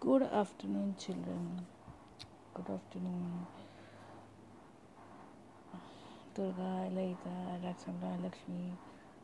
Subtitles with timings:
[0.00, 1.64] Good afternoon, children.
[2.52, 3.46] Good afternoon.
[6.34, 8.72] Durga, Laita, Alexandra, Lakshmi,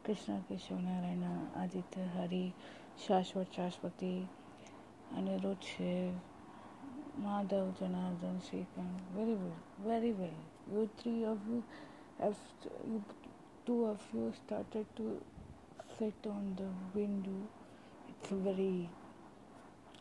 [0.02, 1.32] Krishna, Keshavanarayana,
[1.62, 2.54] Aditya, Hari,
[2.98, 4.26] Shashwat, Shashwati,
[5.14, 6.14] Anirudh, Shiv,
[7.20, 9.00] Madhav, Janardhan, Shrikant.
[9.14, 10.38] Very well, very well.
[10.72, 11.62] You three of you
[12.18, 12.36] have,
[12.86, 13.04] you
[13.66, 15.20] two of you started to
[15.98, 17.48] sit on the window.
[18.08, 18.88] It's very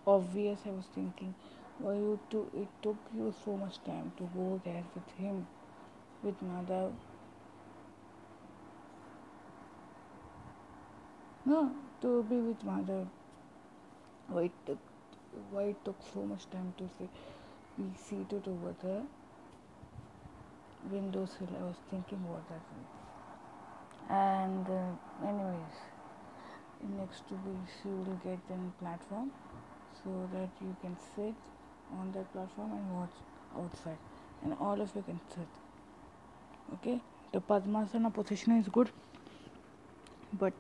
[0.06, 0.60] obvious.
[0.66, 1.36] I was thinking,
[1.80, 5.48] why you two, it took you so much time to go there with him,
[6.23, 6.94] with Madhav.
[11.45, 13.08] No, to be with Madhav.
[14.28, 14.80] Why it took,
[15.50, 17.09] why it took so much time to say,
[17.78, 19.02] be seated over the
[20.90, 21.50] windowsill?
[21.59, 22.62] I was thinking about that.
[24.09, 25.78] And uh, anyways,
[26.98, 29.31] next two weeks you will get an platform
[30.04, 31.34] so that you can sit
[32.00, 33.16] on that platform and watch
[33.58, 33.98] outside.
[34.44, 35.48] And all of you can sit.
[36.73, 37.00] Okay?
[37.31, 38.90] The padmasana position is good.
[40.34, 40.53] But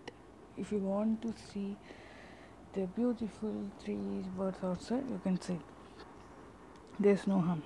[0.57, 1.75] if you want to see
[2.73, 5.59] the beautiful trees birds outside you can see
[6.99, 7.63] there's no harm.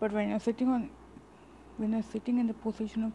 [0.00, 0.90] But when you're sitting on
[1.76, 3.12] when you're sitting in the position of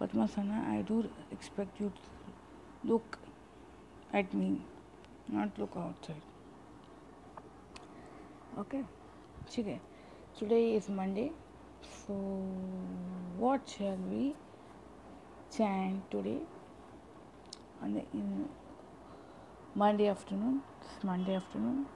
[0.00, 3.18] padmasana i do expect you to look
[4.12, 4.60] at me
[5.28, 6.22] not look outside.
[8.58, 8.84] Okay.
[9.48, 9.80] Okay.
[10.38, 11.32] Today is monday.
[11.82, 12.14] So
[13.38, 14.34] what shall we
[15.56, 16.38] chant today?
[17.82, 18.48] On the in
[19.74, 20.62] monday afternoon.
[20.80, 21.86] It's monday afternoon.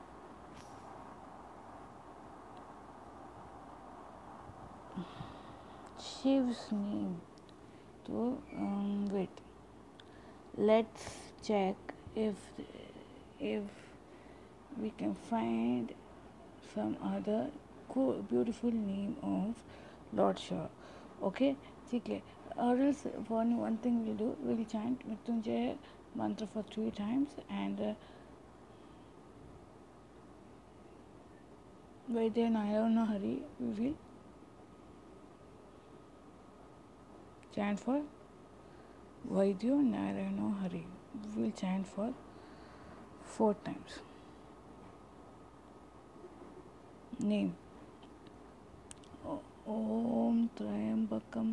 [5.98, 7.20] Shiv's name.
[8.06, 9.28] So um, wait.
[10.56, 11.77] Let's check
[12.14, 12.34] if
[13.39, 13.63] if
[14.81, 15.94] we can find
[16.73, 17.49] some other
[17.89, 19.55] cool, beautiful name of
[20.13, 20.69] Lord Shiva.
[21.21, 21.56] Okay,
[21.91, 22.22] ठीक है
[22.57, 25.75] or else one one thing we'll do we'll chant Mrityunjaya
[26.16, 27.94] mantra for three times and uh,
[32.12, 33.94] Vaidya Nayana Hari we will
[37.56, 38.01] chant for
[39.31, 40.85] Vaidya Narayana Hari
[41.35, 42.13] we will chant for
[43.36, 44.00] four times.
[47.30, 47.54] Name.
[49.69, 51.48] ॐ त्र्यम्बकं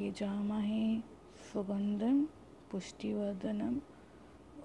[0.00, 0.84] यजामहे
[1.46, 2.22] सुगन्धं
[2.70, 3.78] पुष्टिवर्धनम्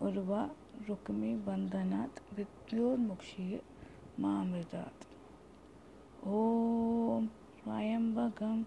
[0.07, 0.43] उर्वा
[0.89, 3.59] रुक्मे बन्धनात् मृत्योर्मुक्षीय
[4.25, 5.07] मामृतात्
[6.35, 7.25] ॐ
[7.63, 8.63] त्र्यम्बकम्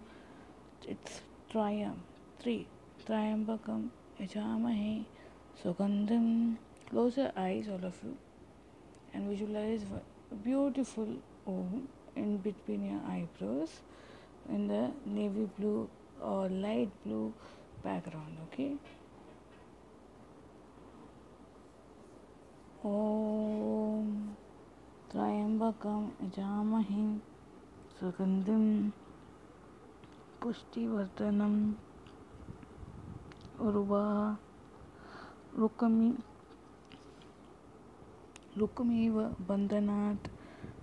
[0.85, 2.03] it's trium
[2.39, 2.67] three.
[3.05, 3.89] Triambakam
[4.19, 5.05] yajamahe
[5.61, 6.57] sugandham
[6.93, 8.15] close your eyes all of you
[9.13, 9.83] and visualize
[10.31, 11.07] a beautiful
[11.53, 13.71] om in between your eyebrows
[14.55, 15.89] in the navy blue
[16.31, 17.27] or light blue
[17.85, 18.73] background okay
[22.85, 24.07] ॐ
[25.11, 27.03] त्र्यम्बकं यजामहे
[27.99, 28.65] सुगन्धिं
[30.41, 31.57] पुष्टिवर्धनम्
[33.67, 34.03] उर्वा
[35.59, 36.11] रुकमि
[38.57, 40.27] रुकमिव बन्धनात्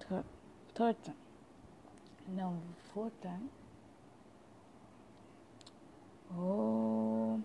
[0.00, 3.48] third time number fourth time
[6.48, 7.40] ओम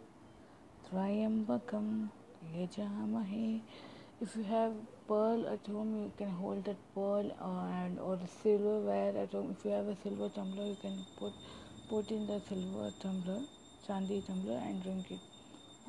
[0.89, 1.87] त्रयंबकम
[2.55, 3.47] यजामहे।
[4.23, 4.73] If you have
[5.09, 9.67] pearl at home you can hold that pearl and और silver ware at home if
[9.67, 11.33] you have a silver tumbler you can put
[11.89, 13.47] put in the silver tumbler
[13.87, 15.28] chandi tumbler and drink it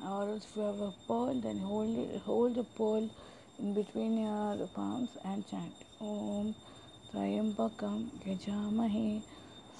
[0.09, 3.09] or if you have a pearl then hold it, hold the pearl
[3.59, 6.53] in between your palms and chant om
[7.11, 9.21] trayambakam yajamahe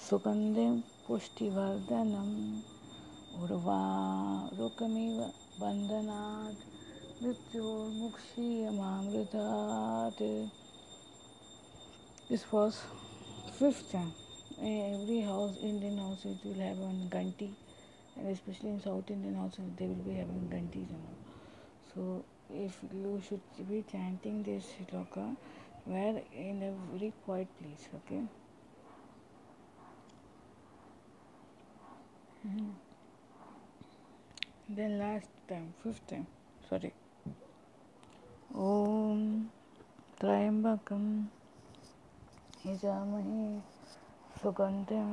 [0.08, 2.62] sugandhim pushtivardhanam
[3.40, 5.18] उर्वारुकमिव
[5.60, 6.62] बन्धनात्
[7.22, 10.22] मृत्योर्मुक्षीयमामृतात्
[12.28, 12.80] This was
[13.58, 14.12] fifth time.
[14.58, 17.50] Every house, Indian house, it will have one ganti,
[18.16, 21.18] and especially in South Indian houses, they will be having gantis and all.
[21.94, 22.24] So
[22.54, 25.36] if you should be chanting this shloka
[25.84, 28.22] where in a very quiet place okay
[32.46, 32.68] mm-hmm.
[34.68, 36.26] then last time fifth time
[36.68, 36.92] sorry
[38.62, 39.20] ॐ
[40.20, 41.04] त्र्यम्बकं
[42.66, 43.44] यजामहे
[44.40, 45.08] सुगन्धिं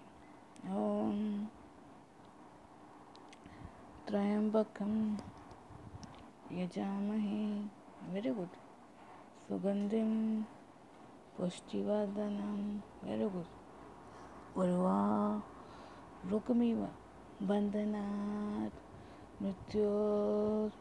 [4.06, 4.92] त्र्यंबकं
[6.58, 7.44] यजामहे
[8.12, 8.52] very good
[9.48, 10.12] सुगन्धिं
[11.36, 12.60] पुष्टिवर्धनं
[13.04, 13.48] very good
[14.62, 14.98] Urwa
[16.30, 16.80] रुकमिव
[17.48, 18.78] बन्धनात्
[19.42, 20.72] मृत्योर्मुक्षीय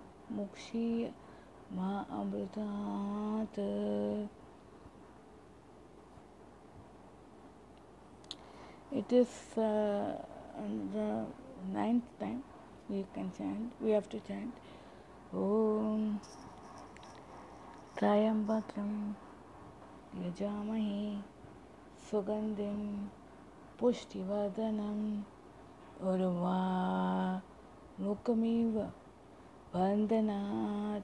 [1.75, 1.89] मा
[2.19, 3.59] अमृतात्।
[8.93, 10.17] It is uh,
[10.93, 11.25] the
[11.71, 12.43] ninth time
[12.89, 13.71] we can chant.
[13.79, 14.53] We have to chant
[15.33, 16.19] Om
[17.97, 19.13] Trayambakam
[20.19, 21.21] Yajamahi
[22.05, 23.07] Sugandim
[23.79, 25.23] Pushtivardhanam
[26.03, 27.41] Urva
[28.01, 28.91] Lokamiva
[29.73, 31.03] Bandhanat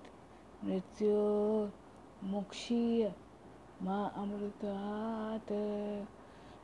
[0.65, 1.71] Mrityo
[2.29, 3.13] Mukshiya
[3.79, 5.47] Ma Amrutat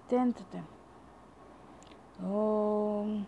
[0.09, 0.82] Tenth time
[2.21, 3.23] ॐ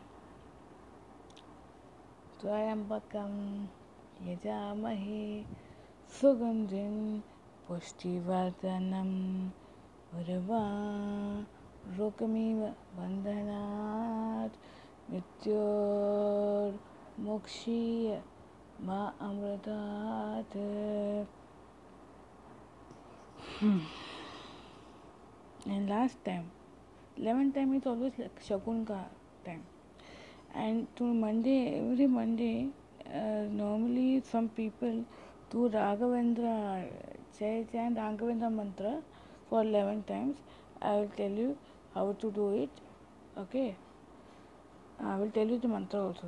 [2.42, 3.34] त्र्यम्बकं
[4.28, 5.24] यजामहे
[6.18, 6.98] सुगन्धिं
[7.68, 9.18] पुष्टिवर्धनम्
[10.18, 10.64] उर्वा
[11.98, 12.60] रोगमिव
[12.98, 14.56] बन्धनात्
[15.12, 15.66] मृत्योर्मुक्षीय
[18.82, 20.58] मा अमृतात्।
[25.68, 26.55] And last time,
[27.18, 29.00] 11 time is always like Shagun ka
[29.46, 29.64] time.
[30.54, 32.70] And to Monday, every Monday,
[33.06, 35.06] uh, normally some people
[35.50, 36.88] do Raghavendra,
[37.32, 39.02] say chant Raghavendra mantra
[39.50, 40.38] for 11 times.
[40.82, 41.58] I will tell you
[41.94, 42.70] how to do it.
[43.38, 43.76] Okay.
[45.00, 46.28] I will tell you the mantra also.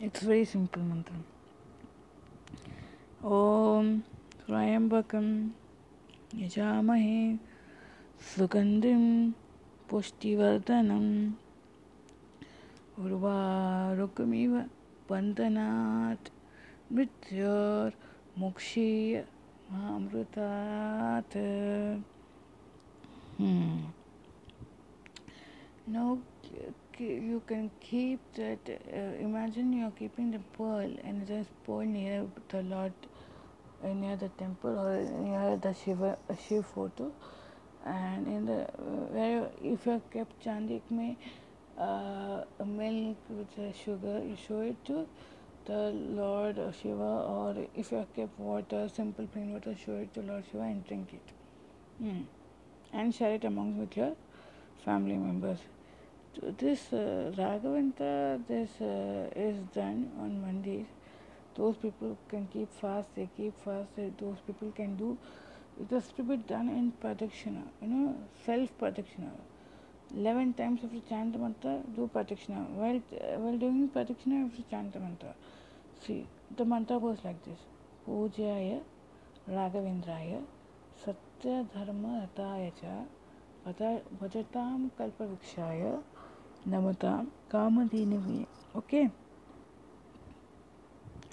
[0.00, 1.16] It's very simple mantra.
[3.22, 4.02] Om
[4.48, 5.50] Swayambakam
[6.34, 7.38] Yajamahe
[8.28, 9.04] सुगन्धिं
[9.90, 11.12] पुष्टिवर्धनम्
[13.02, 14.52] उर्वारुकमिव
[15.10, 16.28] बन्धनात्
[16.92, 18.34] मृत्योर्मुक्षीय
[19.72, 21.36] मामृतात्
[23.38, 23.80] hmm.
[25.86, 26.18] Now
[26.98, 32.26] you can keep that, uh, imagine you are keeping the pearl and just pearl near
[32.50, 32.92] the Lord,
[33.82, 37.12] uh, near the temple or near the Shiva, Shiva photo
[37.84, 38.66] and in the
[39.16, 41.16] where if you have kept chandik mein
[41.78, 45.06] uh, milk with sugar you show it to
[45.66, 47.12] the lord shiva.
[47.34, 50.86] Or if you have kept water simple plain water show it to lord shiva and
[50.86, 51.32] drink it.
[52.02, 52.22] Hmm.
[52.92, 54.14] and share it among with your
[54.84, 55.58] family members.
[56.58, 60.86] This uh, Raghavendra this uh, is done on Mondays.
[61.56, 65.18] Those people can keep fast they keep fast those people can do
[65.80, 69.30] it has to be done in pradakshina, you know, self pradakshina.
[70.16, 72.68] 11 times of the chant mantra, do pradakshina.
[72.70, 73.00] While,
[73.38, 75.34] while doing pradakshina, you have to chant the mantra.
[76.04, 77.58] See, the mantra goes like this
[81.04, 83.04] Satya Dharma Rataya Cha
[84.20, 86.02] Bhajatam Kalpavikshaya
[86.68, 88.46] Namatam Kamadinivi.
[88.76, 89.10] Okay?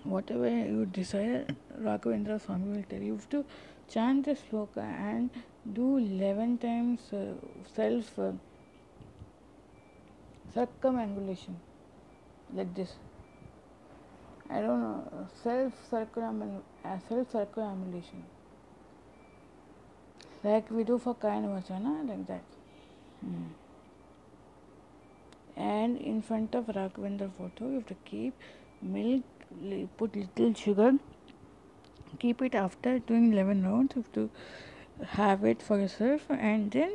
[0.03, 1.45] Whatever you desire,
[1.81, 3.05] Raghavendra Swami will tell you.
[3.05, 3.45] You have to
[3.93, 5.29] chant the sloka and
[5.73, 7.33] do 11 times uh,
[7.75, 8.31] self uh,
[10.53, 11.55] circumambulation
[12.53, 12.95] like this.
[14.49, 18.23] I don't know self circumambulation uh, self circumambulation.
[20.43, 22.43] Like we do for kind vachana like that.
[23.21, 23.47] Hmm.
[25.57, 28.33] and in front of Raghavendra photo you have to keep
[28.81, 29.23] milk
[29.97, 30.93] put little sugar
[32.19, 34.29] keep it after doing 11 rounds you have to
[35.17, 36.91] have it for yourself and then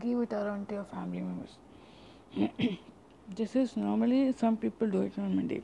[0.00, 1.58] give it around to your family members.
[3.36, 5.62] This is normally some people do it on monday.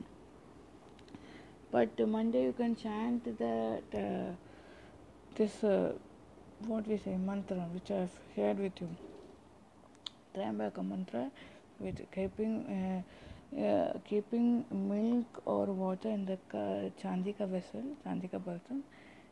[1.71, 4.31] But monday you can chant that uh,
[5.35, 5.93] this uh,
[6.67, 8.89] what we say mantra which i have shared with you.
[10.35, 11.29] Trayambaka mantra
[11.79, 13.01] with keeping uh,
[13.57, 16.37] uh, keeping milk or water in the
[17.01, 18.81] chandika vessel, chandika bartan,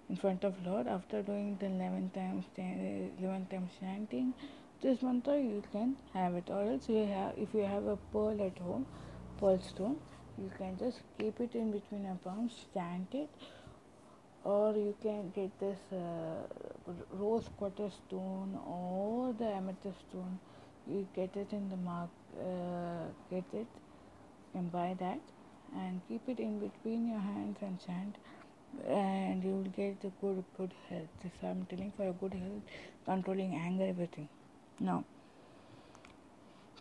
[0.10, 0.88] in front of Lord.
[0.88, 4.34] After doing the 11 times, 11 times chanting
[4.82, 6.50] this mantra, you can have it.
[6.50, 8.86] Or else, you have, if you have a pearl at home,
[9.40, 9.98] pearl stone,
[10.38, 13.30] you can just keep it in between your palms, chant it.
[14.44, 16.48] Or you can get this uh,
[17.12, 20.40] rose quarter stone or the amethyst stone.
[20.88, 22.10] You get it in the mark,
[22.40, 23.68] uh, get it
[24.58, 25.20] can buy that
[25.84, 28.16] and keep it in between your hands and chant
[29.02, 32.74] and you will get a good good health this i'm telling for a good health
[33.12, 34.28] controlling anger everything
[34.90, 35.04] now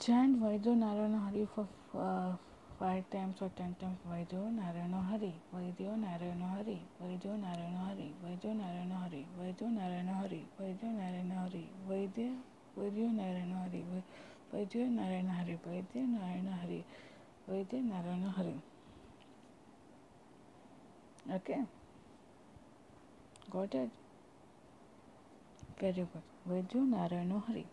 [0.04, 1.66] chant Vaidyo Narayana Hari for
[1.98, 2.32] uh,
[2.78, 8.52] five times or ten times Vaidyo Narayana Hari Vaidyo Narayana Hari Vaidyo Narayana Hari Vaidyo
[8.60, 12.28] Narayana Hari Vaidyo Narayana Hari Vaidyo Narayana Hari Vaidyo
[12.78, 13.84] Vaidyo Narayana Hari
[14.52, 16.84] Vaidyo Narayana Hari Vaidyo Narayana Hari
[17.48, 18.54] Vaidya Narayana Hari.
[21.32, 21.60] Okay?
[23.50, 23.90] Got it?
[25.80, 26.22] Very good.
[26.48, 27.66] Vaidya Narayana Hari.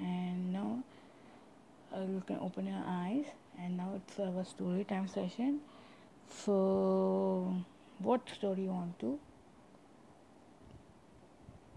[0.00, 0.82] And now
[1.94, 3.26] uh, you can open your eyes
[3.58, 5.60] and now it's our story time session.
[6.44, 7.54] So,
[7.98, 9.18] what story you want to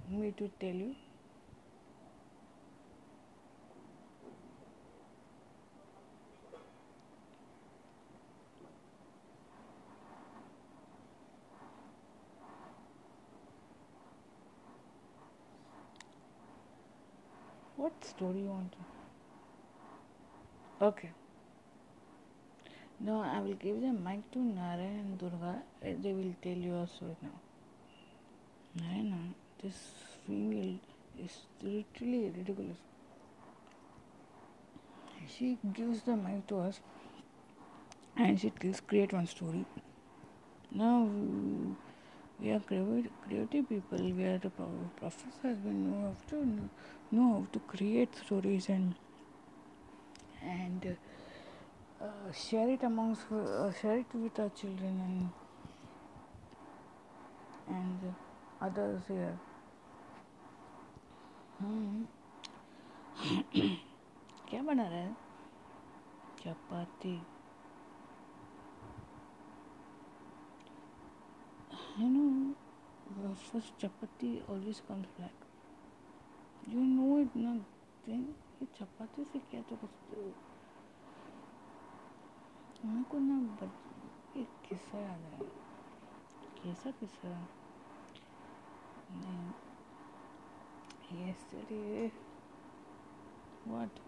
[0.10, 0.96] me to tell you?
[17.76, 18.78] What story you want to?
[20.86, 21.12] Okay.
[23.00, 25.62] Now I will give the mic to Narayan and Durga.
[25.82, 27.40] They will tell you a story now.
[28.82, 29.18] Narayana,
[29.62, 29.76] this
[30.26, 30.80] female
[31.20, 32.78] is literally ridiculous.
[35.28, 36.80] She gives the mic to us
[38.16, 39.66] and she tells create one story.
[40.72, 41.10] Now
[42.40, 43.98] we are creative people.
[43.98, 45.58] We are the professors.
[45.64, 46.70] We know how to
[47.12, 48.96] know how to create stories and
[50.42, 50.98] and
[52.02, 55.32] uh, share it amongst uh, share it with our children
[57.68, 58.14] and and
[58.62, 59.40] others here.
[61.60, 62.04] Hmm.
[64.50, 65.14] क्या बना रहा है
[66.42, 67.20] चपाती
[71.96, 72.56] you know,
[73.22, 75.34] the first chapati always comes black.
[76.68, 77.54] You know it ना
[78.08, 78.24] then
[78.62, 79.92] ये चपाती से क्या तो कुछ
[82.86, 83.38] मेरे को ना
[84.42, 85.40] एक किस्सा याद है
[86.58, 87.48] कैसा किस्सा
[91.14, 92.10] yesterday
[93.68, 94.00] what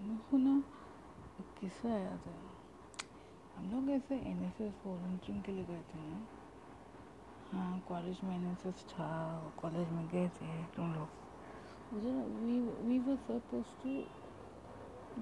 [0.00, 0.62] मेरे को ना
[1.60, 2.53] किस्सा याद है
[3.56, 6.02] हम लोग ऐसे एन एस एस वॉलेंटियरिंग के लिए गए थे
[7.52, 9.08] हाँ कॉलेज में एन एस एस था
[9.62, 11.08] कॉलेज में गए थे तुम लोग।
[11.92, 12.58] मुझे we
[12.88, 13.94] we were suppose to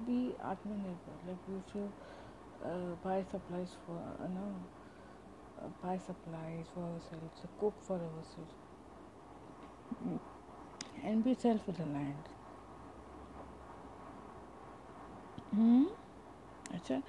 [0.07, 0.19] be
[0.51, 1.87] आत्मनिर्भर like we should
[3.05, 4.45] buy supplies for न
[5.83, 8.51] buy supplies for our self cook for our self
[11.05, 12.29] and be self reliant
[16.75, 17.01] अच्छा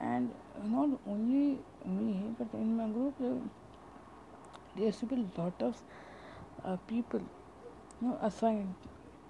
[0.00, 0.30] and
[0.64, 5.76] not only me but in my group there used to be a lot of
[6.64, 7.20] uh, people
[8.00, 8.74] you know assigned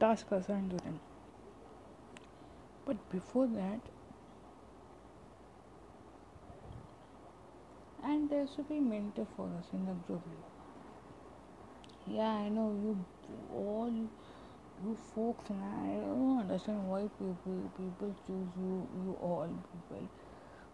[0.00, 1.00] task assigned to them.
[2.84, 3.80] But before that
[8.04, 10.22] and there should be mentor for us in the group.
[12.06, 13.04] Yeah i know you
[13.54, 13.90] all
[14.84, 20.08] you folks and i don't understand why people people choose you you all people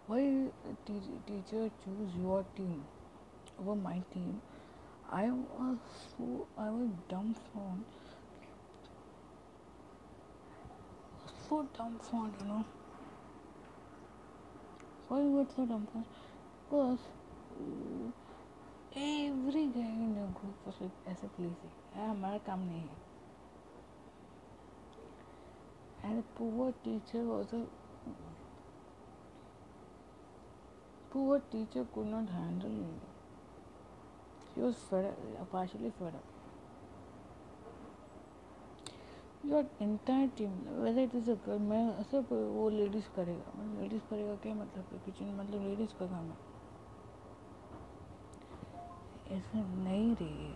[0.07, 0.48] why
[0.86, 2.83] teacher choose your team
[3.60, 4.41] over my team
[5.12, 5.77] i was
[6.17, 7.86] so i I was dumbfounded.
[11.48, 12.65] So dumbfounded, you know.
[15.07, 16.10] Why was so dumbfounded?
[16.69, 17.00] Because
[18.95, 21.74] every guy in the group was like ऐसे pleasing.
[21.98, 23.01] हमारा काम नहीं है.
[26.03, 27.65] And the poor teacher was a
[31.12, 33.04] poor teacher could not handle it.
[34.54, 36.26] She was fed up, partially fed up.
[39.46, 40.50] Your entire team
[40.82, 44.84] whether it is a girl मैं सब वो ladies करेगा। मतलब लेडीज़ करेगा क्या मतलब?
[45.04, 46.36] किचन मतलब लेडीज़ का काम है।
[49.36, 50.52] ऐसा नहीं रही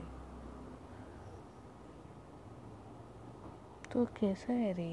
[3.93, 4.93] तो कैसा है रे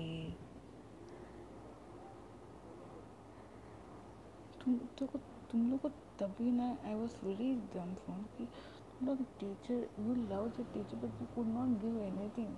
[4.64, 5.06] तुम तो
[5.52, 5.90] तुम लोग को
[6.20, 11.06] तभी ना I was very dumbfound कि तुम लोग teacher you love the teacher
[11.06, 12.56] but you could not give anything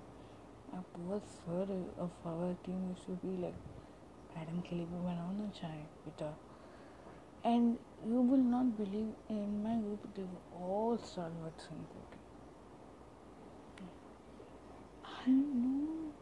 [0.74, 1.68] a poor sir
[2.00, 3.70] of our team used to be like
[4.36, 6.30] madam के लिए भी बनाओ ना चाय बेटा
[8.30, 12.26] will not believe in my group they were all stalwarts in cooking
[15.20, 15.32] I
[15.62, 16.14] know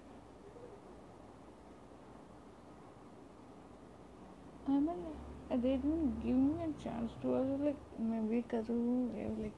[4.67, 7.81] I mean they didn't give me a chance to I was like
[8.29, 9.57] भी करूँ like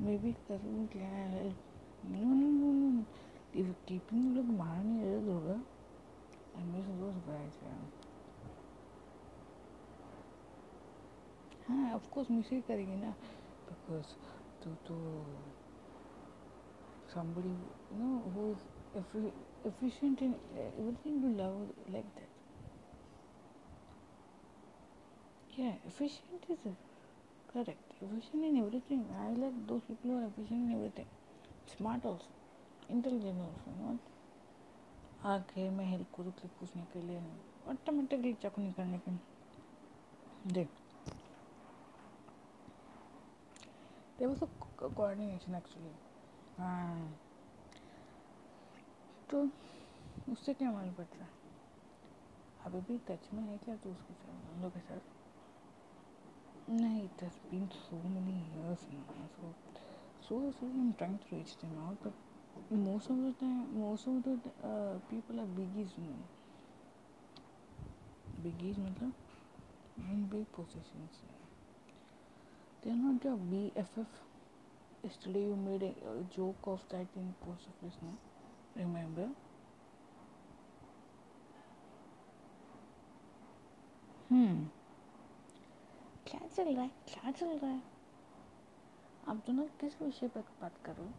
[0.00, 1.48] मैं भी करूँ क्या है
[2.12, 3.04] no no no no
[3.52, 5.58] if keeping look money is over
[6.56, 7.82] I miss those guys yeah
[11.68, 13.10] हाँ of course miss ही करेंगे ना
[13.68, 14.14] बिकॉज़
[14.64, 14.96] तो तो
[17.12, 17.52] somebody
[17.90, 19.32] you know who is effi-
[19.64, 21.60] efficient in everything you love
[21.94, 22.27] like that
[25.58, 26.64] yeah efficient is
[27.52, 31.08] correct efficient in everything i like those people who are efficient in everything
[31.76, 32.36] smart also
[32.90, 37.20] intelligent also not आके मैं help करूँ click पूछने के लिए
[37.70, 39.10] automatically चक निकालने के
[40.52, 40.68] देख
[44.18, 45.92] there was a coordination actually
[46.58, 47.12] हाँ
[49.30, 49.42] तो
[50.32, 51.30] उससे क्या मालूम पड़ता है
[52.66, 55.17] अभी भी टच में है क्या तू उसके साथ हम लोग के साथ
[56.70, 59.54] No, it has been so many years now, so
[60.28, 62.12] so, so, I'm trying to reach them out, but
[62.70, 66.18] most of the time, most of the uh, people are biggies now.
[68.44, 69.12] Biggies, matlab,
[69.96, 71.22] in big positions.
[72.84, 74.06] They are not your BFF.
[75.02, 78.14] Yesterday you made a, a joke of that in post office, no?
[78.76, 79.28] Remember?
[84.28, 84.64] Hmm.
[86.28, 87.82] क्या चल रहा है क्या चल रहा है
[89.28, 91.10] आप दोनों किस विषय पर बात करो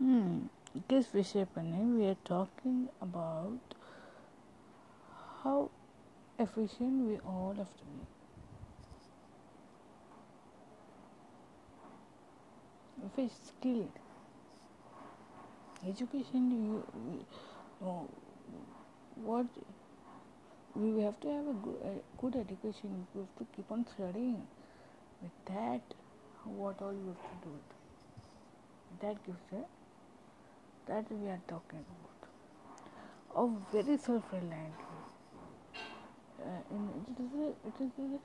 [0.00, 3.74] हम्म किस विषय पर नहीं we are talking about
[5.42, 5.68] how
[6.38, 8.06] have to be.
[12.98, 13.88] If it's skilled,
[15.86, 17.24] education, you, you
[17.80, 18.08] know,
[19.16, 19.46] what
[20.76, 23.06] we have to have a good, a good education.
[23.14, 24.46] You have to keep on studying.
[25.22, 25.80] With that,
[26.44, 27.54] what all you have to do.
[29.00, 29.64] That gives a
[30.86, 32.28] that we are talking about.
[33.34, 34.74] Of very self-reliant.
[36.40, 38.18] Uh, in, it is a, it is a,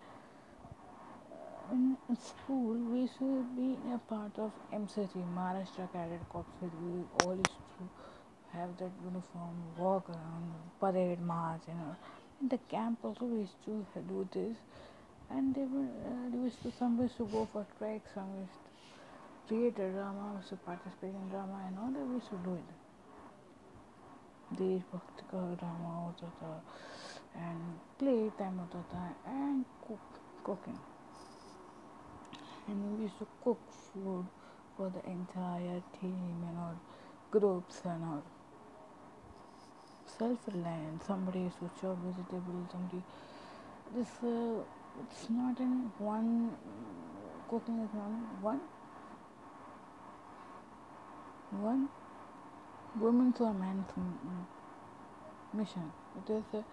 [1.34, 6.46] uh, in school we should be a part of MCG Maharashtra Cadet Corps.
[6.62, 7.90] We all used to
[8.54, 11.96] have that uniform, walk around, parade, march, you know
[12.41, 14.57] In the camp also we used to do this,
[15.31, 18.53] and they were uh, they used to some used to go for trek, some used
[18.53, 22.41] to create a drama, used to participate in drama, and all that we used to
[22.49, 22.75] do it.
[24.55, 26.51] देशभक्ति का drama होता था
[27.37, 27.63] and
[27.99, 30.79] play time होता था and cook cooking
[32.69, 34.27] and we used to cook food
[34.77, 36.77] for the entire team and all
[37.31, 38.23] groups and all
[40.22, 43.02] self-reliant somebody used to chop vegetables somebody
[43.96, 44.62] this uh,
[45.02, 46.32] it's not in one
[47.52, 48.62] cooking is not one.
[51.52, 51.90] One
[52.98, 53.92] women's or man's
[55.54, 55.92] mission.
[56.20, 56.64] It is a,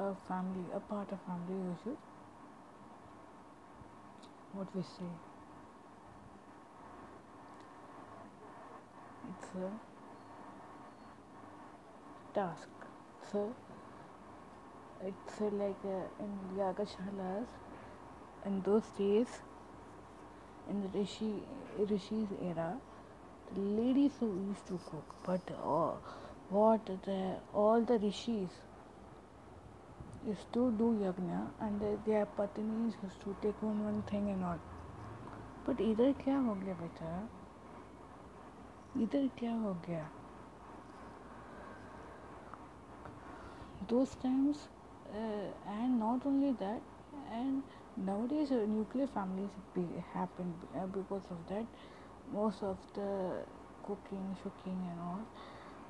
[0.00, 1.96] a family a part of family should
[4.52, 5.12] what we say.
[9.30, 9.70] It's a
[12.34, 12.77] task
[13.32, 13.54] so
[15.04, 17.46] it's uh, like uh, in yagashalas
[18.46, 19.40] in those days
[20.70, 21.32] in the rishi
[21.90, 22.70] rishis era
[23.54, 25.92] the ladies who used to cook, but uh,
[26.50, 28.50] what the all the rishis
[30.26, 34.44] used to do yagna and the, their patinis used to take one one thing and
[34.44, 34.60] all.
[35.64, 37.10] But इधर क्या हो गया बेटा
[39.02, 40.17] इधर क्या हो गया
[43.87, 44.67] those times
[45.13, 46.81] uh, and not only that
[47.31, 47.63] and
[47.97, 51.65] nowadays uh, nuclear families be, happen uh, because of that
[52.33, 53.09] most of the
[53.85, 55.25] cooking cooking and all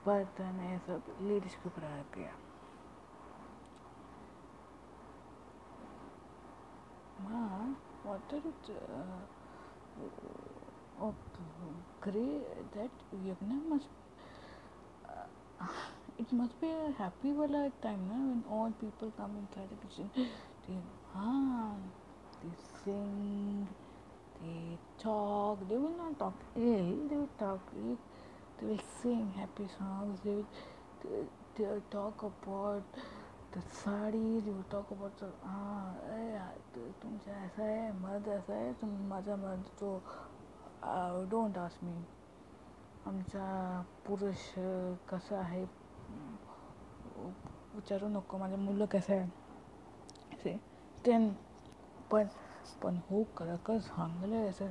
[0.05, 2.31] बर्तन ये सब लेडीज के ऊपर आ गया
[7.25, 9.21] माँ what are it uh,
[11.07, 11.15] of
[12.01, 12.43] great
[12.75, 13.87] that yagna must
[15.07, 15.67] uh,
[16.20, 16.66] it must be
[16.98, 20.08] happy वाला एक time ना when all people come inside the kitchen
[20.66, 21.76] they हाँ
[22.42, 23.66] they sing
[24.40, 26.74] they talk they will not talk a
[27.08, 30.34] they will talk they will sing happy songs they
[31.04, 31.24] will
[31.58, 32.96] they will talk about
[33.56, 36.38] the sari they will talk about हाँ ए
[37.02, 39.96] तुम जैसा है, मर्द ऐसा है, तुम मज़ा मर्द तो
[41.30, 42.04] डोंट आस्क मी
[43.08, 43.46] आमचा
[44.06, 44.42] पुरुष,
[45.10, 45.66] कसा आहे
[47.78, 50.56] विचारू नको माझं मुलं कसं आहे
[51.04, 51.28] तेन
[52.10, 52.26] पण
[52.82, 54.70] पण हो खरं सांगलं असं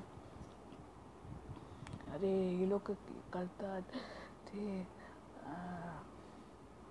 [2.07, 2.91] अरे हे लोक
[3.33, 3.95] करतात
[4.47, 4.81] ते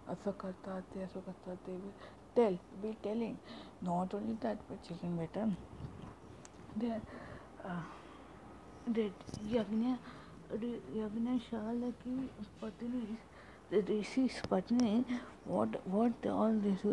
[0.06, 1.78] असं करतात ते असं करतात ते
[2.36, 3.34] tell be telling
[3.82, 5.44] not only that but chicken better
[8.86, 9.04] they
[9.50, 9.92] यज्ञ
[10.96, 12.16] यज्ञशाला की
[12.60, 13.16] पत्नी
[13.70, 15.04] the rishis patni
[15.44, 16.84] what what all this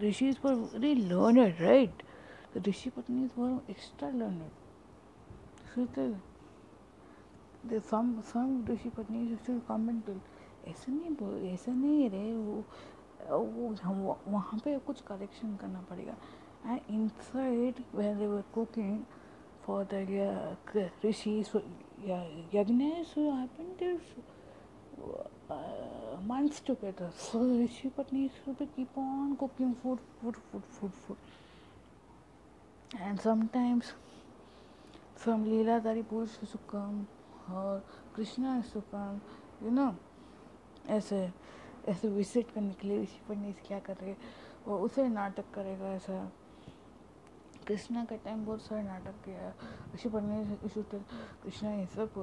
[0.00, 2.02] rishis were very learned right
[2.54, 4.50] the rishi patnis were extra learned
[5.74, 6.14] so the,
[7.68, 10.20] the some some rishi patnis to come and tell
[10.70, 12.64] ऐसा नहीं ऐसा नहीं रे वो
[13.30, 16.14] वो वहाँ पे कुछ करेक्शन करना पड़ेगा
[16.66, 19.04] and inside when they were cooking
[19.64, 21.50] for the uh, rishis
[22.52, 24.14] yagna so happened there's
[25.52, 27.10] uh, months together.
[27.16, 31.16] So Rishi Patni used to keep on cooking food, food, food, food, food.
[33.00, 33.92] And sometimes
[35.16, 37.06] some Leela Dari Purush used to come
[37.52, 37.82] or
[38.14, 39.20] Krishna used to come,
[39.64, 39.94] you know,
[40.90, 41.18] ऐसे
[41.88, 44.14] ऐसे visit करने के लिए ऋषि पन्नी क्या कर रहे
[44.66, 46.30] और उसे नाटक करेगा ऐसा
[47.66, 49.52] कृष्णा का टाइम बहुत सारे नाटक किया
[49.94, 50.58] ऋषि पन्नी
[51.42, 52.18] कृष्णा ये सब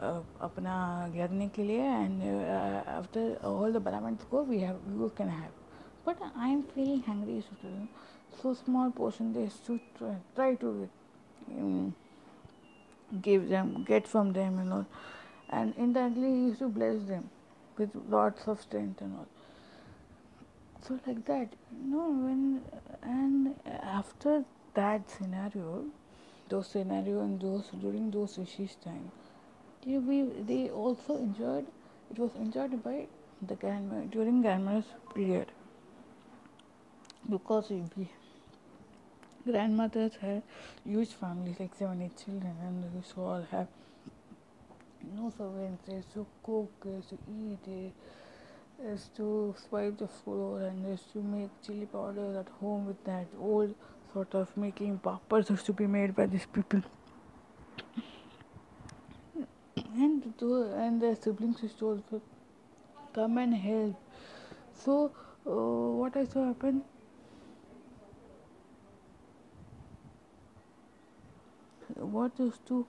[0.00, 0.76] अपना
[1.14, 2.22] गिरने के लिए एंड
[2.88, 5.52] आफ्टर ऑल द बरामेंट्स को we have you can have
[6.04, 7.68] but I'm feeling hungry, so,
[8.42, 10.88] so small portion they should try, try to
[11.50, 11.94] um,
[13.22, 14.86] give them, get from them, you know,
[15.50, 17.30] and indirectly he used to bless them
[17.78, 19.26] with lots of strength and all.
[20.86, 22.60] So like that, you know, when
[23.02, 25.84] and after that scenario,
[26.50, 29.17] those scenario and those during those rishis time, they,
[29.85, 31.65] we, they also enjoyed.
[32.11, 33.07] It was enjoyed by
[33.41, 35.51] the grandma during grandmother's period
[37.29, 38.09] because we
[39.45, 40.41] grandmothers had
[40.85, 43.67] huge families like seven eight children and they used to all have
[45.15, 50.07] no servants they used to cook they used to eat they used to swipe the
[50.07, 53.73] floor and they used to make chili powder at home with that old
[54.13, 56.81] sort of making papas used to be made by these people
[60.03, 62.21] and to, and their siblings used to also
[63.13, 63.95] come and help.
[64.73, 65.11] So
[65.45, 65.51] uh,
[66.01, 66.83] what I saw happen
[71.95, 72.85] what used to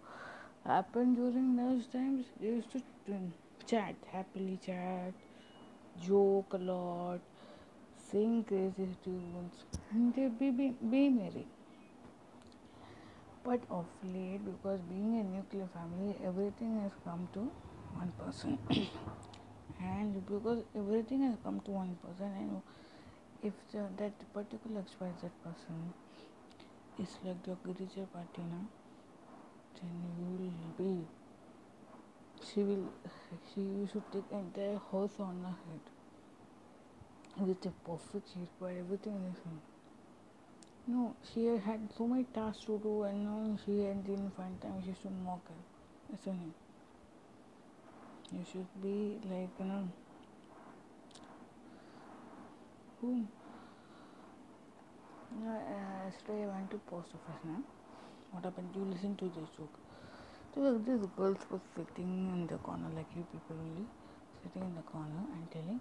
[0.65, 2.81] happen during those times they used to
[3.67, 5.13] chat happily chat
[6.07, 7.21] joke a lot
[8.11, 9.65] sing crazy tunes.
[9.93, 11.47] And they be, be, be merry
[13.45, 17.51] but of late because being a nuclear family everything has come to
[17.95, 18.59] one person
[19.81, 22.63] and because everything has come to one person and
[23.43, 25.95] if the, that particular XYZ person
[26.99, 28.67] is like your Girija party now
[29.81, 31.07] then you will be
[32.47, 32.89] she will
[33.55, 35.85] she you should take entire house on her head
[37.47, 39.70] with a perfect shape where everything is in.
[40.91, 44.83] No, she had so many tasks to do and no, she didn't find time.
[44.85, 46.15] She should mock her.
[46.15, 46.57] Isn't it?
[48.37, 49.89] You should be like, you know,
[53.01, 53.25] who?
[55.33, 55.59] Uh,
[56.07, 57.63] yesterday I went to post office now.
[58.33, 58.71] What happened?
[58.75, 59.79] You listen to this joke.
[60.55, 63.87] So this girls was sitting in the corner like you people only,
[64.43, 65.81] sitting in the corner and telling,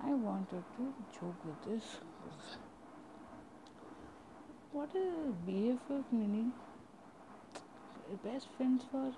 [0.00, 1.98] i wanted to joke with this.
[4.72, 6.52] What is bff meaning
[8.24, 9.12] best friends for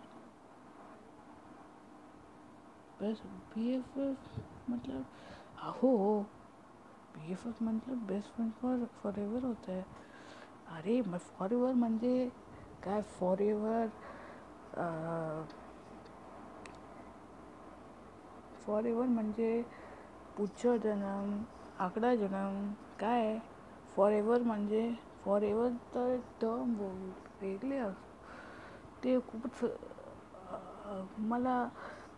[3.00, 3.22] best
[3.54, 4.16] bff
[4.70, 5.06] मतलब
[7.30, 9.82] F F मतलब best friend for for ever होतं आहे
[10.76, 12.28] अरे for ever म्हणजे
[12.82, 13.86] काय for ever
[18.66, 19.62] for ever म्हणजे
[20.40, 21.36] पुढचा जन्म
[21.78, 23.38] आकडा जन्म काय?
[23.96, 24.90] फॉर म्हणजे
[25.24, 25.42] फॉर
[25.94, 26.72] तर टर्म
[27.42, 29.64] वेगळे असतो ते खूपच
[31.18, 31.68] मला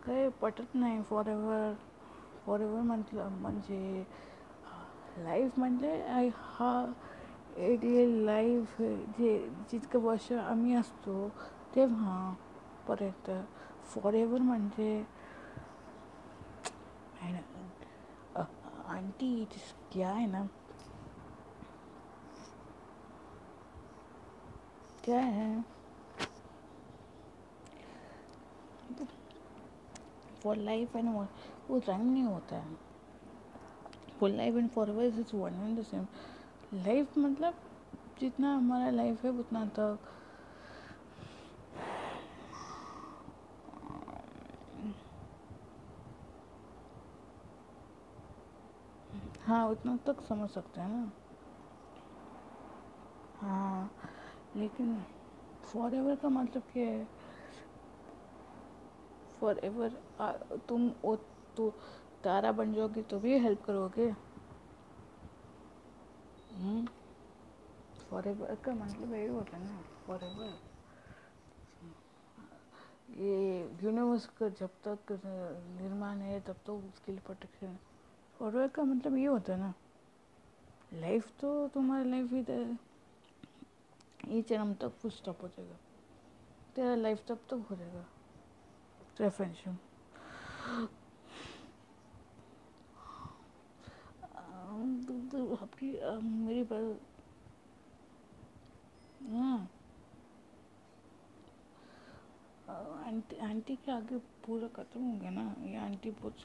[0.05, 1.73] काही पटत नाही फॉर एव्हर
[2.45, 4.03] फॉर म्हटलं म्हणजे
[5.17, 5.95] लाईफ म्हणजे
[6.37, 6.85] हा
[7.57, 7.83] एक
[8.25, 8.81] लाईफ
[9.17, 9.37] जे
[9.71, 11.27] जितकं वर्ष आम्ही असतो
[11.75, 12.33] तेव्हा
[12.87, 13.29] पर्यंत.
[13.85, 15.03] फॉर एव्हर म्हणजे
[18.93, 19.45] आंटी
[19.91, 20.47] क्या है ना?
[25.03, 25.63] क्या है?
[30.43, 32.77] फॉर लाइफ एंड वो रंग नहीं होता है।
[34.19, 36.07] For life and for ever is one and the same
[36.73, 37.53] life मतलब
[38.19, 39.99] जितना हमारा लाइफ है, उतना तक
[49.43, 51.11] हाँ उतना तक समझ सकते हैं ना।
[53.35, 53.91] हाँ
[54.55, 54.95] लेकिन
[55.63, 57.07] फॉर एवर का मतलब क्या है?
[59.41, 59.97] फॉर एवर
[60.69, 61.15] तुम ओ
[61.57, 61.69] तो
[62.23, 64.11] तारा बन जाओगे तो भी हेल्प करोगे।
[67.99, 70.57] फॉर एवर का मतलब यही होता है ना फॉर एवर
[73.11, 73.35] ये
[73.83, 77.77] यूनिवर्स का जब तक निर्माण है, तब तो उसके लिए प्रोटेक्शन
[78.39, 79.73] फॉर एवर का मतलब ये होता है ना
[80.93, 82.39] लाइफ तो तुम्हारी लाइफ ही
[84.27, 85.77] ये जन्म तक फुल स्टॉप हो जाएगा।
[86.75, 88.05] तेरा लाइफ तब तक हो जाएगा।
[89.17, 89.79] तेरा फ्रेंडशिप
[95.61, 95.91] आपकी
[96.23, 96.99] मेरी बात
[99.29, 99.69] हाँ।
[103.05, 106.35] आंटी आंटी के आगे पूरा खत्म हो गया ना, ये आंटी बहुत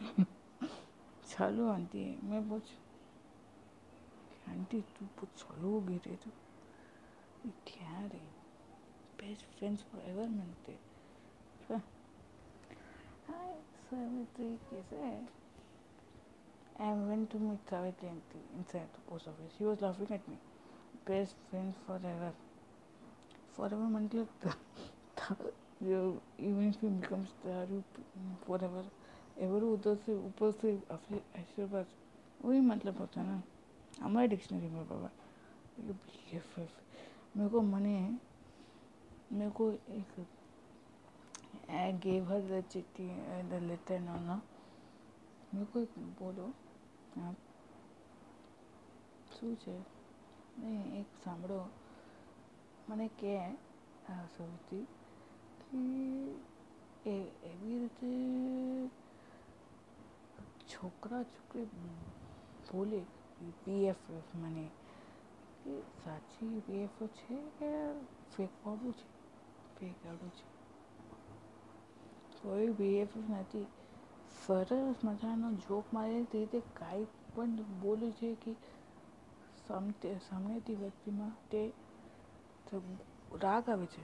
[1.27, 2.65] चालू आंटी है मैं बहुत
[4.49, 6.31] आंटी तू बहुत चालू हो गई रे तू
[7.67, 8.21] क्या रे
[9.21, 10.77] बेस्ट फ्रेंड्स फॉर एवर मिलते
[13.29, 13.53] हाय
[13.89, 15.27] सावित्री कैसे है
[16.79, 18.09] I went to meet Savitri
[18.57, 19.53] inside the post office.
[19.57, 20.37] She was laughing at me.
[21.05, 22.31] Best friends forever.
[23.55, 24.27] Forever मतलब
[26.39, 27.83] even if he becomes दारू
[28.47, 28.96] forever एवर
[29.73, 31.87] उधर से ऊपर से आशीर्वाद
[32.39, 33.41] वही मतलब होता है ना
[34.01, 35.09] हमारे डिक्शनरी में बाबा
[35.79, 37.97] बी एफ एफ मेरे को मने
[39.31, 40.25] मेरे को एक
[41.65, 43.07] I gave her the चिट्ठी
[43.49, 44.37] the letter no no
[45.53, 46.51] मेरे को एक बोलो
[47.19, 47.35] आप
[49.33, 49.75] શું છે
[50.59, 51.59] નહીં એક સાંભળો
[52.89, 53.33] મને કે
[54.35, 54.81] સૌથી
[55.63, 55.83] કે
[57.05, 58.11] એ એવી રીતે
[60.68, 61.68] છોકરા છોકરી
[62.66, 63.00] બોલે
[63.64, 64.64] બીએફએફ મને
[65.62, 67.70] કે સાચી બીએફએફ છે કે
[68.36, 69.06] ફેક વાળું છે?
[69.76, 70.46] ફેક વાળું છે.
[72.42, 73.66] કોઈ બીએફએફ નથી.
[74.46, 77.50] સરસ મજાનો જોક મારે તે રીતે કાંઈ પણ
[77.80, 78.52] બોલે છે કે
[79.66, 79.92] સામે,
[80.28, 81.62] સામેથી વ્યક્તિમાં તે
[83.34, 84.02] રાગ આવે છે.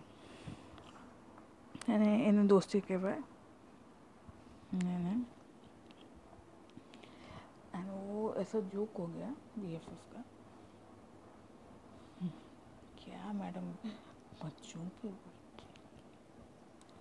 [1.89, 3.23] અને એને દોસ્તી કહેવાય.
[4.73, 5.15] એને
[7.75, 10.25] एंड वो ऐसा जोक हो गया बी एफ़ एफ़ का।
[13.05, 13.73] क्या मैडम
[14.45, 15.09] बच्चों के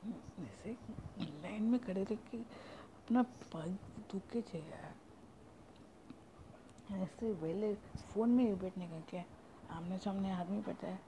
[0.08, 0.78] वैसे
[1.42, 3.78] लाइन में खड़े रह के अपना पग
[4.12, 4.94] दुखे यार
[6.92, 9.24] ऐसे पहले फ़ोन में ही बैठने का क्या?
[9.72, 11.00] आमने सामने आदमी बैठा है।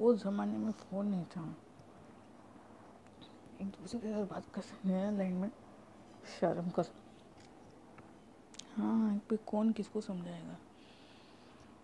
[0.00, 1.56] वो ज़माने में फ़ोन नहीं था।
[3.60, 5.50] एक दूसरे के साथ बात कर सकते हैं लाइन में।
[6.40, 6.82] शर्म कर
[8.78, 10.58] हाँ पे कौन किसको समझाएगा?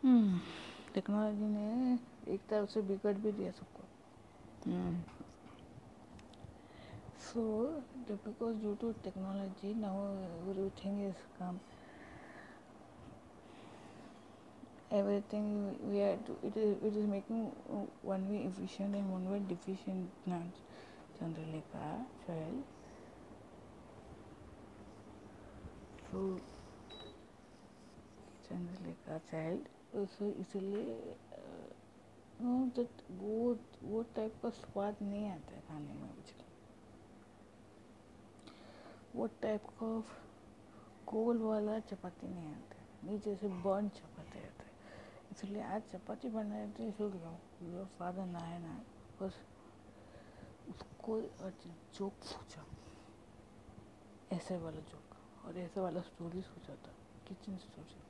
[0.02, 0.38] हम्म,
[0.94, 1.98] टेक्नोलॉजी ने
[2.34, 3.82] एक तरफ़ से बिगड़ भी दिया सबको।
[7.24, 7.42] So
[8.08, 11.58] because due to technology now everything is come
[14.92, 19.38] everything we are to it is it is making one way efficient and one way
[19.48, 21.92] deficient not generally का
[22.26, 22.62] फैल
[28.54, 29.64] Chandrika child
[30.14, 31.16] so इसलिए
[32.40, 36.44] नो दैट वो वो type का स्वाद नहीं आता है खाने में मुझे।
[39.14, 39.88] वो टाइप का
[41.12, 44.72] गोल वाला चपाती नहीं आता है। नीचे से बर्न चपाती आता है।
[45.32, 47.04] इसलिए आज चपाती बनाए तो इसको
[47.66, 48.80] योर फादर ना है ना
[49.20, 49.34] बस
[50.70, 51.20] उसको
[51.98, 52.66] जोक सोचा
[54.32, 56.92] ऐसे वाला जोक और ऐसे वाला स्टोरी सोचा था।
[57.28, 58.00] किचन स्टोरी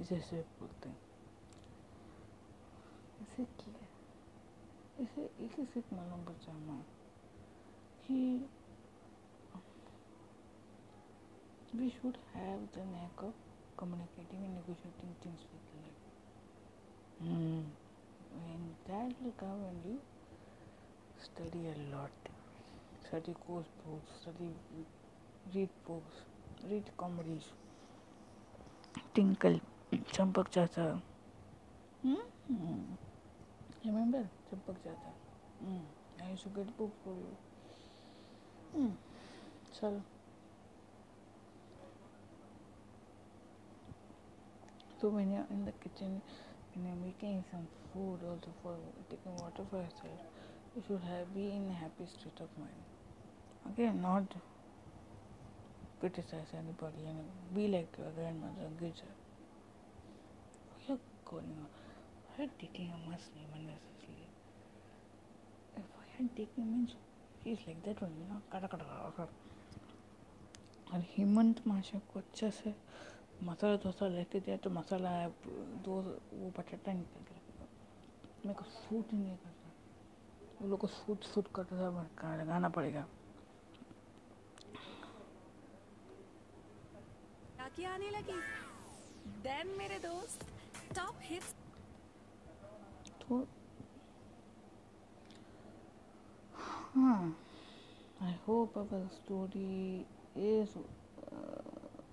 [0.00, 0.98] इसे ऐसे बोलते हैं
[3.22, 3.86] इसे किया
[5.04, 6.82] इसे एक ही सिर्फ़ मालूम बचा मैं
[8.06, 8.18] कि
[11.72, 13.32] we should have the knack of
[13.76, 16.00] communicating and negotiating things with life.
[17.22, 17.62] Mm.
[18.48, 20.00] And that will come when you
[21.22, 22.10] study a lot.
[23.06, 24.50] Study course books, study,
[25.54, 26.16] read books,
[26.68, 27.52] read comedies.
[29.14, 29.60] Tinkle,
[30.12, 31.00] Champak Chacha.
[32.06, 32.94] Mm-hmm.
[33.84, 35.10] Remember Champak Chacha?
[35.64, 35.80] Mm.
[36.24, 37.36] I used to get books for you.
[38.76, 38.92] Mm.
[39.80, 40.00] चलो
[45.00, 46.20] So when you're in the kitchen,
[46.74, 48.74] when you're making some food, also for
[49.08, 50.20] taking water for yourself,
[50.76, 52.82] you should have be in a happy state of mind.
[53.72, 54.34] Okay, not
[56.00, 57.24] criticize anybody and
[57.54, 59.08] be like your grandmother, Gija.
[61.30, 61.68] Going on?
[62.26, 64.30] Why are taking a must name unnecessarily?
[65.76, 66.96] If I had taken means
[67.44, 68.84] he's like that one, you know, kata kata
[69.16, 69.28] kata.
[70.90, 72.74] और हेमंत माशा को अच्छा से
[73.46, 75.12] मसाला डोसा लेके दिया तो मसाला
[75.86, 75.94] दो
[76.34, 77.66] वो बटाटा निकल रखेगा
[78.46, 79.70] मेरे को सूट ही नहीं करता
[80.60, 83.06] वो लोग को सूट सूट करता था लगाना पड़ेगा
[87.90, 88.40] आने लगी
[89.46, 90.44] देन मेरे दोस्त
[90.96, 91.54] टॉप हिट्स
[93.20, 93.46] तो
[96.94, 97.36] हाँ
[98.22, 100.06] I hope our story
[100.50, 100.78] is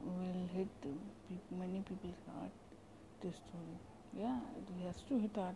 [0.08, 0.68] will hit
[1.52, 2.52] many people's heart.
[3.22, 3.78] This story,
[4.18, 5.56] yeah, it has to hit heart.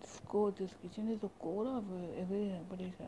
[0.00, 1.84] This core, this kitchen is the core of
[2.18, 2.98] everybody's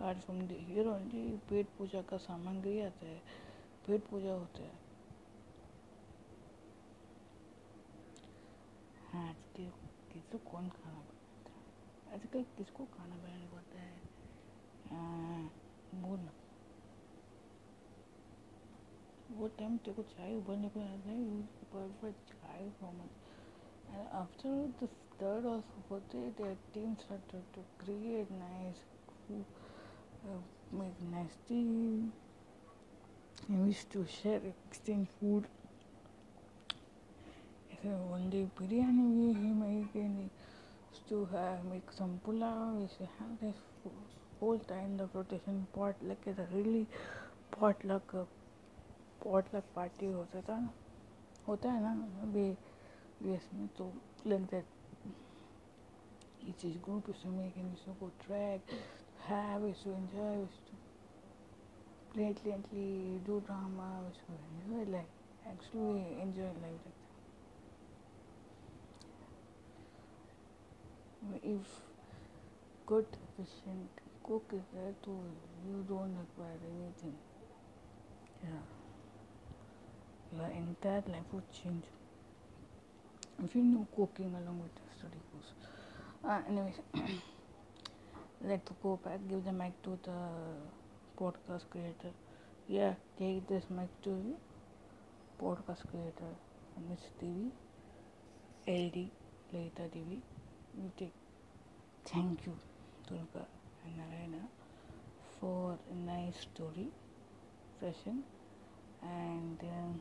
[0.00, 0.16] heart.
[0.24, 3.16] From the here only पेट पूजा का सामग्री आता है
[3.86, 4.87] पेट पूजा होता है
[9.12, 9.70] हाँ आजकल
[10.12, 12.14] किसको कौन खाना बनाता है?
[12.14, 14.00] आजकल किसको खाना बनाना पड़ता है?
[15.94, 16.28] बोल
[19.30, 23.10] वो टाइम तेरे को चाय उबलने को आता है यूज़ पर पर chai format
[23.90, 28.84] and after the third और fourth day team started to create nice
[30.74, 32.10] make nice team
[33.92, 35.46] to share exchange food
[37.86, 38.18] uh, है
[53.78, 53.92] तो
[66.60, 66.97] like that.
[71.42, 71.66] If
[72.86, 73.88] good efficient
[74.22, 75.12] cook is there, so
[75.66, 77.14] you don't require anything.
[78.42, 78.60] Yeah
[80.36, 81.84] your entire life would change
[83.44, 85.52] if you know cooking along with the study course.
[86.24, 86.74] Uh, anyways,
[88.42, 90.18] let's go back, give the mic to the
[91.18, 92.12] podcast creator.
[92.66, 94.36] Yeah, take this mic to you,
[95.40, 96.32] podcast creator,
[96.88, 97.50] Miss TV,
[98.66, 99.10] LD,
[99.54, 100.18] Leita TV.
[100.96, 101.12] Take.
[102.04, 102.56] Thank you,
[103.08, 103.46] Durga
[103.84, 104.44] and Narayana,
[105.40, 106.88] for a nice story
[107.80, 108.22] session
[109.02, 109.58] and.
[109.62, 110.00] Um,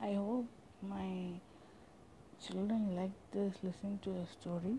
[0.00, 0.46] I hope
[0.82, 1.40] my
[2.46, 4.78] children like this listening to the story.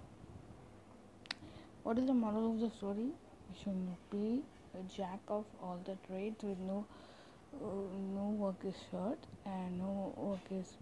[1.83, 3.09] What is the moral of the story?
[3.49, 4.41] you should be
[4.77, 6.85] a jack of all the trades with no
[7.55, 7.67] uh,
[8.15, 10.73] no work is short and no work is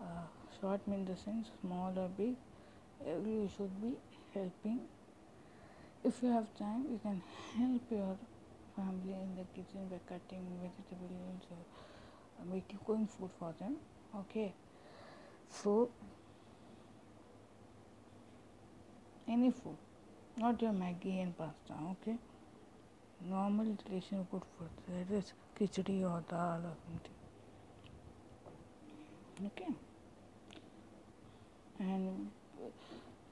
[0.00, 0.26] uh,
[0.60, 2.34] short mean the sense small or big.
[3.06, 3.94] You should be
[4.34, 4.80] helping.
[6.04, 7.22] If you have time you can
[7.58, 8.16] help your
[8.76, 13.76] family in the kitchen by cutting vegetables or making cooking food for them.
[14.20, 14.52] Okay.
[15.50, 15.90] So
[19.28, 19.76] any food
[20.36, 22.16] not your maggi and pasta okay?
[23.28, 27.16] Normal delicious good food that is khichdi or dal or something.
[29.46, 29.85] Okay
[31.79, 32.29] and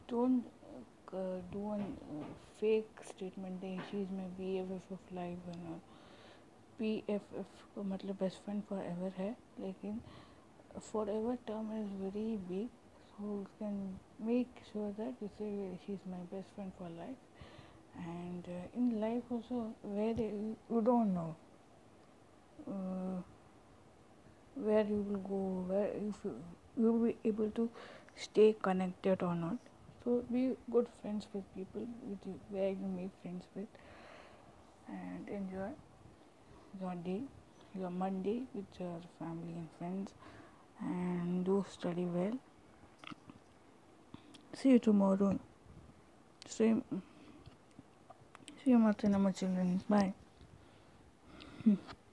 [0.07, 0.43] don't
[1.13, 2.25] uh, do a uh,
[2.59, 5.81] fake statement that she's my BFF of life and
[6.79, 9.99] BFF का मतलब best friend for ever है लेकिन
[11.09, 12.67] forever term is very big
[13.19, 15.49] so you can make sure that you say
[15.85, 17.21] she's my best friend for life
[18.03, 21.35] and uh, in life also where you, you don't know
[22.67, 23.21] uh,
[24.55, 25.41] where you will go
[25.73, 26.35] where if you,
[26.77, 27.69] you will be able to
[28.16, 29.58] stay connected or not
[30.04, 33.68] so be good friends with people with you, where you make friends with,
[34.86, 35.70] and enjoy
[36.78, 37.22] your day,
[37.74, 40.12] your Monday with your family and friends,
[40.80, 42.32] and do study well.
[44.52, 45.38] See you tomorrow.
[46.46, 46.74] See,
[48.62, 49.80] see you, my children.
[49.88, 50.12] Bye.